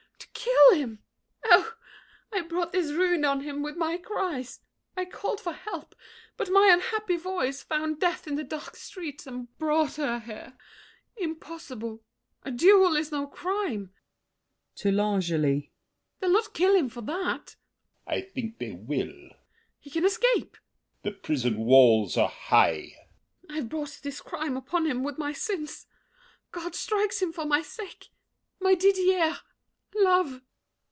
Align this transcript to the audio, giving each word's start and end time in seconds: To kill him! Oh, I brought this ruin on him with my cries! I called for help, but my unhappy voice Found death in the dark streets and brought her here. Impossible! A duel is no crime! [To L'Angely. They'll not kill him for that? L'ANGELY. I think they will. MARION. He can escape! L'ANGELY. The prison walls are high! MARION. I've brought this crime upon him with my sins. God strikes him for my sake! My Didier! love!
To 0.17 0.43
kill 0.43 0.75
him! 0.79 1.03
Oh, 1.45 1.75
I 2.31 2.41
brought 2.41 2.71
this 2.71 2.91
ruin 2.91 3.25
on 3.25 3.41
him 3.41 3.61
with 3.61 3.75
my 3.75 3.97
cries! 3.97 4.61
I 4.97 5.05
called 5.05 5.39
for 5.41 5.53
help, 5.53 5.93
but 6.37 6.49
my 6.49 6.69
unhappy 6.71 7.17
voice 7.17 7.61
Found 7.63 7.99
death 7.99 8.25
in 8.25 8.35
the 8.35 8.43
dark 8.43 8.75
streets 8.75 9.27
and 9.27 9.55
brought 9.59 9.95
her 9.95 10.19
here. 10.21 10.57
Impossible! 11.17 12.03
A 12.43 12.49
duel 12.49 12.95
is 12.95 13.11
no 13.11 13.27
crime! 13.27 13.93
[To 14.77 14.91
L'Angely. 14.91 15.71
They'll 16.19 16.31
not 16.31 16.53
kill 16.53 16.75
him 16.75 16.89
for 16.89 17.01
that? 17.01 17.55
L'ANGELY. 18.07 18.07
I 18.07 18.21
think 18.21 18.57
they 18.57 18.71
will. 18.71 19.05
MARION. 19.07 19.31
He 19.79 19.89
can 19.89 20.05
escape! 20.05 20.57
L'ANGELY. 20.57 20.99
The 21.03 21.11
prison 21.11 21.57
walls 21.57 22.17
are 22.17 22.29
high! 22.29 22.95
MARION. 22.95 22.95
I've 23.63 23.69
brought 23.69 23.99
this 24.01 24.21
crime 24.21 24.57
upon 24.57 24.85
him 24.85 25.03
with 25.03 25.17
my 25.19 25.33
sins. 25.33 25.85
God 26.51 26.73
strikes 26.73 27.21
him 27.21 27.31
for 27.31 27.45
my 27.45 27.61
sake! 27.61 28.07
My 28.59 28.73
Didier! 28.73 29.37
love! 29.95 30.41